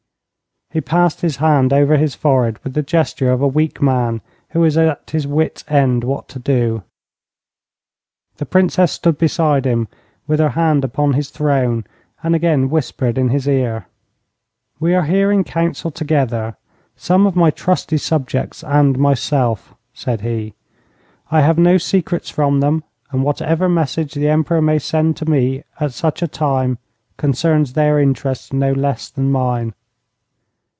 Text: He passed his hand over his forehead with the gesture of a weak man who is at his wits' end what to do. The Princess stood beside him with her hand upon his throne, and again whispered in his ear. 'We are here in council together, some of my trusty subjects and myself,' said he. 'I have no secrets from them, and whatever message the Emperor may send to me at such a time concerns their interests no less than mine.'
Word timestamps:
He 0.73 0.79
passed 0.79 1.19
his 1.19 1.35
hand 1.35 1.73
over 1.73 1.97
his 1.97 2.15
forehead 2.15 2.57
with 2.63 2.75
the 2.75 2.81
gesture 2.81 3.29
of 3.29 3.41
a 3.41 3.45
weak 3.49 3.81
man 3.81 4.21
who 4.51 4.63
is 4.63 4.77
at 4.77 5.09
his 5.09 5.27
wits' 5.27 5.65
end 5.67 6.05
what 6.05 6.29
to 6.29 6.39
do. 6.39 6.83
The 8.37 8.45
Princess 8.45 8.93
stood 8.93 9.17
beside 9.17 9.65
him 9.65 9.89
with 10.27 10.39
her 10.39 10.51
hand 10.51 10.85
upon 10.85 11.11
his 11.11 11.29
throne, 11.29 11.83
and 12.23 12.33
again 12.33 12.69
whispered 12.69 13.17
in 13.17 13.27
his 13.31 13.49
ear. 13.49 13.87
'We 14.79 14.95
are 14.95 15.03
here 15.03 15.29
in 15.29 15.43
council 15.43 15.91
together, 15.91 16.55
some 16.95 17.27
of 17.27 17.35
my 17.35 17.49
trusty 17.51 17.97
subjects 17.97 18.63
and 18.63 18.97
myself,' 18.97 19.75
said 19.93 20.21
he. 20.21 20.53
'I 21.31 21.41
have 21.41 21.57
no 21.57 21.77
secrets 21.77 22.29
from 22.29 22.61
them, 22.61 22.85
and 23.11 23.25
whatever 23.25 23.67
message 23.67 24.13
the 24.13 24.29
Emperor 24.29 24.61
may 24.61 24.79
send 24.79 25.17
to 25.17 25.29
me 25.29 25.65
at 25.81 25.91
such 25.91 26.21
a 26.21 26.29
time 26.29 26.77
concerns 27.17 27.73
their 27.73 27.99
interests 27.99 28.53
no 28.53 28.71
less 28.71 29.09
than 29.09 29.33
mine.' 29.33 29.73